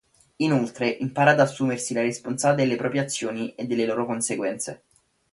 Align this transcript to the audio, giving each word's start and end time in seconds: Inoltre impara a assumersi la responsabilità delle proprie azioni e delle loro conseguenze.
Inoltre 0.45 0.87
impara 0.89 1.29
a 1.35 1.41
assumersi 1.43 1.93
la 1.93 2.01
responsabilità 2.01 2.63
delle 2.63 2.75
proprie 2.75 3.01
azioni 3.01 3.53
e 3.53 3.67
delle 3.67 3.85
loro 3.85 4.07
conseguenze. 4.07 4.81